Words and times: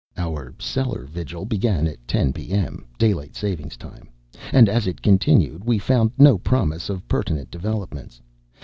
Our 0.17 0.55
cellar 0.57 1.05
vigil 1.05 1.45
began 1.45 1.85
at 1.85 2.07
ten 2.07 2.33
p. 2.33 2.49
m., 2.49 2.87
daylight 2.97 3.35
saving 3.35 3.69
time, 3.69 4.09
and 4.51 4.67
as 4.67 4.87
it 4.87 5.03
continued 5.03 5.63
we 5.63 5.77
found 5.77 6.09
no 6.17 6.39
promise 6.39 6.89
of 6.89 7.07
pertinent 7.07 7.51
developments. 7.51 8.19